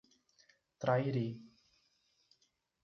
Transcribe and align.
Trairi 0.79 1.27